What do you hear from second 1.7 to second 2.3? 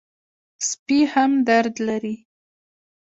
لري.